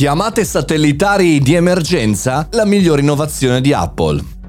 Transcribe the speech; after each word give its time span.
Chiamate 0.00 0.46
satellitari 0.46 1.40
di 1.40 1.52
emergenza? 1.52 2.48
La 2.52 2.64
migliore 2.64 3.02
innovazione 3.02 3.60
di 3.60 3.74
Apple. 3.74 4.39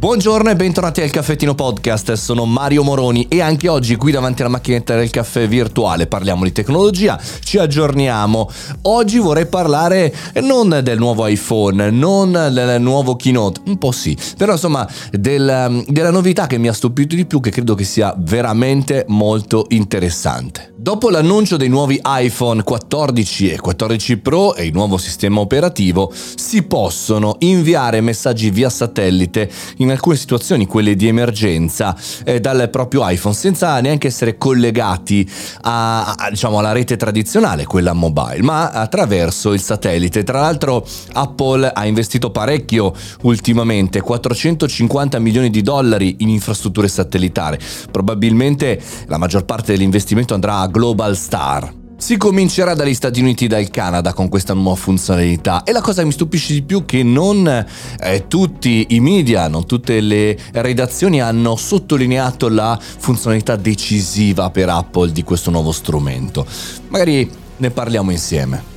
Buongiorno 0.00 0.48
e 0.48 0.56
bentornati 0.56 1.02
al 1.02 1.10
Caffettino 1.10 1.54
Podcast, 1.54 2.14
sono 2.14 2.46
Mario 2.46 2.82
Moroni 2.82 3.28
e 3.28 3.42
anche 3.42 3.68
oggi 3.68 3.96
qui 3.96 4.12
davanti 4.12 4.40
alla 4.40 4.50
macchinetta 4.50 4.96
del 4.96 5.10
caffè 5.10 5.46
virtuale 5.46 6.06
parliamo 6.06 6.44
di 6.44 6.52
tecnologia, 6.52 7.20
ci 7.44 7.58
aggiorniamo. 7.58 8.48
Oggi 8.84 9.18
vorrei 9.18 9.44
parlare 9.44 10.10
non 10.40 10.80
del 10.82 10.96
nuovo 10.96 11.26
iPhone, 11.26 11.90
non 11.90 12.32
del 12.32 12.80
nuovo 12.80 13.14
keynote, 13.14 13.60
un 13.66 13.76
po' 13.76 13.92
sì, 13.92 14.16
però 14.38 14.52
insomma 14.52 14.88
del, 15.10 15.84
della 15.86 16.10
novità 16.10 16.46
che 16.46 16.56
mi 16.56 16.68
ha 16.68 16.72
stupito 16.72 17.14
di 17.14 17.26
più 17.26 17.40
che 17.40 17.50
credo 17.50 17.74
che 17.74 17.84
sia 17.84 18.14
veramente 18.16 19.04
molto 19.08 19.66
interessante. 19.68 20.72
Dopo 20.80 21.10
l'annuncio 21.10 21.58
dei 21.58 21.68
nuovi 21.68 22.00
iPhone 22.02 22.62
14 22.62 23.50
e 23.50 23.60
14 23.60 24.16
Pro 24.16 24.54
e 24.54 24.64
il 24.64 24.72
nuovo 24.72 24.96
sistema 24.96 25.40
operativo, 25.40 26.10
si 26.36 26.62
possono 26.62 27.36
inviare 27.40 28.00
messaggi 28.00 28.48
via 28.48 28.70
satellite 28.70 29.50
in 29.76 29.89
alcune 29.92 30.16
situazioni, 30.16 30.66
quelle 30.66 30.94
di 30.94 31.08
emergenza, 31.08 31.96
eh, 32.24 32.40
dal 32.40 32.68
proprio 32.70 33.08
iPhone 33.08 33.34
senza 33.34 33.80
neanche 33.80 34.08
essere 34.08 34.36
collegati 34.38 35.28
a, 35.62 36.14
a, 36.14 36.30
diciamo, 36.30 36.58
alla 36.58 36.72
rete 36.72 36.96
tradizionale, 36.96 37.64
quella 37.64 37.92
mobile, 37.92 38.42
ma 38.42 38.70
attraverso 38.70 39.52
il 39.52 39.60
satellite. 39.60 40.24
Tra 40.24 40.40
l'altro 40.40 40.86
Apple 41.12 41.70
ha 41.72 41.86
investito 41.86 42.30
parecchio 42.30 42.94
ultimamente, 43.22 44.00
450 44.00 45.18
milioni 45.18 45.50
di 45.50 45.62
dollari 45.62 46.16
in 46.18 46.28
infrastrutture 46.28 46.88
satellitari. 46.88 47.58
Probabilmente 47.90 48.80
la 49.06 49.18
maggior 49.18 49.44
parte 49.44 49.72
dell'investimento 49.72 50.34
andrà 50.34 50.58
a 50.58 50.66
Global 50.66 51.16
Star. 51.16 51.79
Si 52.00 52.16
comincerà 52.16 52.72
dagli 52.72 52.94
Stati 52.94 53.20
Uniti 53.20 53.44
e 53.44 53.48
dal 53.48 53.68
Canada 53.68 54.14
con 54.14 54.30
questa 54.30 54.54
nuova 54.54 54.74
funzionalità 54.74 55.64
e 55.64 55.72
la 55.72 55.82
cosa 55.82 56.00
che 56.00 56.06
mi 56.06 56.12
stupisce 56.12 56.54
di 56.54 56.62
più 56.62 56.80
è 56.80 56.84
che 56.86 57.02
non 57.02 57.46
eh, 57.46 58.24
tutti 58.26 58.86
i 58.88 59.00
media, 59.00 59.48
non 59.48 59.66
tutte 59.66 60.00
le 60.00 60.36
redazioni 60.52 61.20
hanno 61.20 61.56
sottolineato 61.56 62.48
la 62.48 62.76
funzionalità 62.80 63.54
decisiva 63.56 64.48
per 64.48 64.70
Apple 64.70 65.12
di 65.12 65.22
questo 65.22 65.50
nuovo 65.50 65.72
strumento. 65.72 66.46
Magari 66.88 67.30
ne 67.58 67.70
parliamo 67.70 68.10
insieme. 68.10 68.69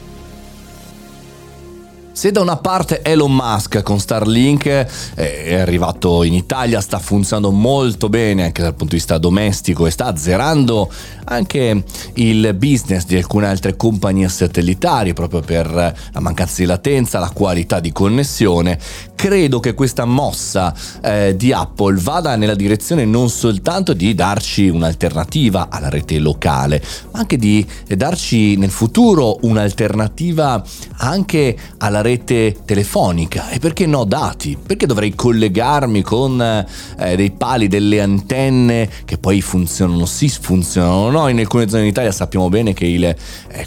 Se 2.13 2.31
da 2.31 2.41
una 2.41 2.57
parte 2.57 3.01
Elon 3.01 3.33
Musk 3.33 3.81
con 3.81 3.99
Starlink 3.99 4.67
eh, 4.67 4.85
è 5.15 5.55
arrivato 5.55 6.21
in 6.21 6.35
Italia, 6.35 6.79
sta 6.79 6.99
funzionando 6.99 7.49
molto 7.49 8.07
bene 8.07 8.43
anche 8.43 8.61
dal 8.61 8.75
punto 8.75 8.93
di 8.93 8.97
vista 8.97 9.17
domestico 9.17 9.87
e 9.87 9.89
sta 9.89 10.05
azzerando 10.05 10.91
anche 11.25 11.83
il 12.13 12.53
business 12.53 13.05
di 13.05 13.15
alcune 13.15 13.47
altre 13.47 13.75
compagnie 13.75 14.29
satellitari 14.29 15.13
proprio 15.13 15.39
per 15.41 15.71
la 15.71 16.19
mancanza 16.19 16.61
di 16.61 16.65
latenza, 16.67 17.17
la 17.17 17.31
qualità 17.33 17.79
di 17.79 17.91
connessione, 17.91 18.77
credo 19.23 19.61
che 19.61 19.73
questa 19.73 20.03
mossa 20.03 20.75
eh, 21.01 21.33
di 21.37 21.53
Apple 21.53 21.97
vada 21.97 22.35
nella 22.35 22.55
direzione 22.55 23.05
non 23.05 23.29
soltanto 23.29 23.93
di 23.93 24.13
darci 24.13 24.67
un'alternativa 24.67 25.69
alla 25.69 25.87
rete 25.87 26.19
locale, 26.19 26.83
ma 27.11 27.19
anche 27.19 27.37
di 27.37 27.65
darci 27.87 28.57
nel 28.57 28.69
futuro 28.69 29.37
un'alternativa 29.43 30.61
anche 30.97 31.55
alla 31.77 32.01
rete 32.01 32.57
telefonica 32.65 33.47
e 33.47 33.59
perché 33.59 33.85
no 33.85 34.03
dati? 34.03 34.57
Perché 34.61 34.85
dovrei 34.87 35.15
collegarmi 35.15 36.01
con 36.01 36.41
eh, 36.41 37.15
dei 37.15 37.31
pali, 37.31 37.69
delle 37.69 38.01
antenne 38.01 38.89
che 39.05 39.17
poi 39.17 39.39
funzionano 39.39 40.05
sì, 40.05 40.27
funzionano 40.27 41.09
no? 41.09 41.29
In 41.29 41.39
alcune 41.39 41.69
zone 41.69 41.83
d'Italia 41.83 42.11
sappiamo 42.11 42.49
bene 42.49 42.73
che 42.73 42.87
il 42.87 43.15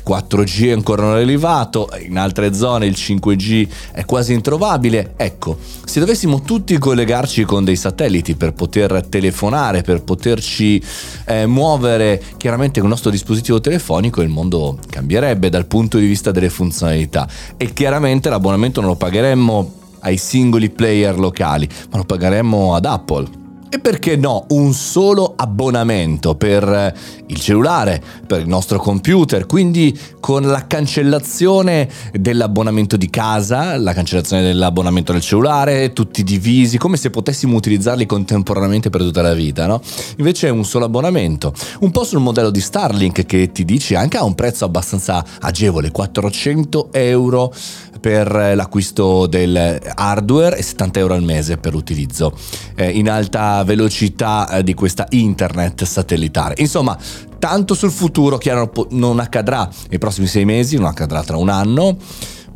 4G 0.07 0.65
eh, 0.65 0.69
è 0.69 0.73
ancora 0.73 1.05
non 1.05 1.15
arrivato, 1.15 1.89
in 2.07 2.19
altre 2.19 2.53
zone 2.53 2.85
il 2.85 2.95
5G 2.95 3.69
è 3.93 4.05
quasi 4.05 4.35
introvabile. 4.35 5.15
Ecco, 5.17 5.46
se 5.85 6.01
dovessimo 6.01 6.41
tutti 6.41 6.79
collegarci 6.79 7.45
con 7.45 7.65
dei 7.65 7.77
satelliti 7.77 8.35
per 8.35 8.53
poter 8.53 9.07
telefonare, 9.09 9.83
per 9.83 10.03
poterci 10.03 10.83
eh, 11.27 11.47
muovere 11.47 12.23
chiaramente 12.37 12.81
con 12.81 12.89
il 12.89 12.95
nostro 12.95 13.11
dispositivo 13.11 13.61
telefonico, 13.61 14.23
il 14.23 14.29
mondo 14.29 14.79
cambierebbe 14.89 15.49
dal 15.49 15.67
punto 15.67 15.99
di 15.99 16.07
vista 16.07 16.31
delle 16.31 16.51
funzionalità 16.51 17.29
e 17.57 17.73
chiaramente 17.73 18.29
l'abbonamento 18.29 18.81
non 18.81 18.91
lo 18.91 18.97
pagheremmo 18.97 19.73
ai 20.01 20.17
singoli 20.17 20.71
player 20.71 21.19
locali, 21.19 21.69
ma 21.91 21.99
lo 21.99 22.05
pagheremmo 22.05 22.75
ad 22.75 22.85
Apple. 22.85 23.46
E 23.69 23.81
perché 23.81 24.15
no 24.17 24.47
un 24.51 24.73
solo 24.73 25.33
abbonamento 25.35 26.37
per 26.37 26.95
il 27.27 27.41
cellulare, 27.41 28.01
per 28.25 28.41
il 28.41 28.47
nostro 28.47 28.79
computer, 28.79 29.47
quindi 29.47 29.99
con 30.21 30.43
la 30.45 30.67
cancellazione 30.69 31.89
dell'abbonamento 32.13 32.97
di 32.97 33.11
casa, 33.11 33.77
la 33.77 33.93
cancellazione 33.93 34.43
dell'abbonamento 34.43 35.11
del 35.11 35.21
cellulare, 35.21 35.93
tutti 35.93 36.23
divisi, 36.23 36.79
come 36.79 36.97
se 36.97 37.11
potessimo 37.11 37.57
utilizzarli 37.57 38.07
contemporaneamente 38.07 38.89
per 38.89 39.01
tutta 39.01 39.23
la 39.23 39.35
vita, 39.35 39.67
no? 39.67 39.81
Invece 40.19 40.47
è 40.47 40.51
un 40.51 40.65
solo 40.65 40.85
abbonamento. 40.85 41.53
Un 41.81 41.91
po' 41.91 42.05
sul 42.05 42.21
modello 42.21 42.51
di 42.51 42.61
Starlink 42.61 43.27
che 43.27 43.51
ti 43.51 43.65
dice 43.65 43.97
anche 43.97 44.17
a 44.17 44.23
un 44.23 44.37
prezzo 44.37 44.65
abbastanza 44.65 45.25
agevole, 45.41 45.91
400 45.91 46.91
euro 46.93 47.53
per 48.01 48.31
l'acquisto 48.55 49.27
del 49.27 49.81
hardware 49.95 50.57
e 50.57 50.63
70 50.63 50.99
euro 51.01 51.15
al 51.15 51.23
mese 51.23 51.57
per 51.57 51.73
l'utilizzo 51.73 52.33
eh, 52.77 52.91
in 52.91 53.11
alta 53.11 53.56
velocità 53.65 54.49
eh, 54.49 54.63
di 54.63 54.75
questa 54.75 55.07
internet 55.11 55.85
satellitare. 55.85 56.55
Insomma, 56.59 56.97
tanto 57.39 57.75
sul 57.75 57.91
futuro 57.91 58.39
che 58.39 58.69
non 58.91 59.21
accadrà 59.21 59.69
nei 59.89 59.99
prossimi 59.99 60.27
sei 60.27 60.45
mesi, 60.45 60.77
non 60.77 60.87
accadrà 60.87 61.23
tra 61.23 61.37
un 61.37 61.49
anno 61.49 61.97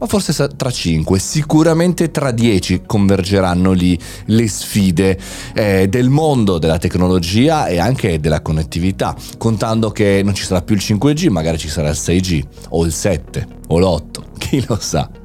ma 0.01 0.07
forse 0.07 0.33
tra 0.57 0.71
5, 0.71 1.19
sicuramente 1.19 2.11
tra 2.11 2.31
10 2.31 2.83
convergeranno 2.87 3.73
lì 3.73 3.99
le 4.27 4.49
sfide 4.49 5.19
eh, 5.55 5.89
del 5.89 6.09
mondo 6.09 6.57
della 6.57 6.79
tecnologia 6.79 7.67
e 7.67 7.79
anche 7.79 8.19
della 8.19 8.41
connettività, 8.41 9.15
contando 9.37 9.91
che 9.91 10.23
non 10.25 10.35
ci 10.35 10.45
sarà 10.45 10.63
più 10.63 10.75
il 10.75 10.81
5G, 10.83 11.29
magari 11.29 11.59
ci 11.59 11.69
sarà 11.69 11.91
il 11.91 11.99
6G 12.01 12.43
o 12.71 12.87
il 12.87 12.93
7 12.93 13.47
o 13.69 13.79
l'8, 13.79 14.23
chi 14.39 14.65
lo 14.67 14.79
sa. 14.81 15.20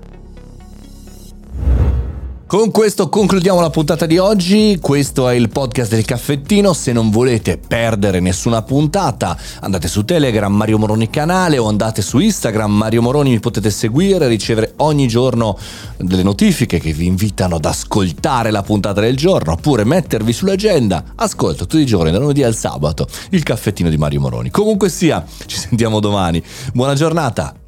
Con 2.47 2.69
questo 2.69 3.09
concludiamo 3.09 3.59
la 3.59 3.72
puntata 3.72 4.06
di 4.06 4.19
oggi, 4.19 4.78
questo 4.79 5.28
è 5.28 5.33
il 5.33 5.50
podcast 5.50 5.89
del 5.89 6.06
caffettino, 6.06 6.73
se 6.73 6.91
non 6.91 7.09
volete 7.09 7.57
perdere 7.57 8.19
nessuna 8.19 8.61
puntata 8.61 9.35
andate 9.61 9.88
su 9.88 10.06
Telegram 10.06 10.53
Mario 10.53 10.78
Moroni 10.78 11.09
canale 11.09 11.57
o 11.57 11.67
andate 11.67 12.03
su 12.03 12.19
Instagram 12.19 12.72
Mario 12.72 13.01
Moroni, 13.01 13.31
mi 13.31 13.39
potete 13.39 13.72
seguire, 13.72 14.28
ricevere 14.28 14.73
ogni 14.78 15.07
giorno 15.07 15.57
delle 15.97 16.22
notifiche 16.22 16.79
che 16.79 16.94
vi 16.94 17.07
invitano 17.07 17.55
ad 17.55 17.66
ascoltare 17.66 18.51
la 18.51 18.61
puntata 18.61 19.01
del 19.01 19.17
giorno 19.17 19.53
oppure 19.53 19.84
mettervi 19.84 20.31
sull'agenda, 20.31 21.03
ascolto 21.16 21.66
tutti 21.66 21.81
i 21.81 21.85
giorni 21.88 22.11
da 22.11 22.19
lunedì 22.19 22.44
al 22.44 22.55
sabato 22.55 23.07
il 23.31 23.41
caffettino 23.41 23.89
di 23.89 23.97
Mario 23.97 24.19
Moroni. 24.19 24.51
Comunque 24.51 24.89
sia, 24.89 25.25
ci 25.47 25.57
sentiamo 25.57 26.00
domani, 26.00 26.44
buona 26.72 26.94
giornata! 26.94 27.65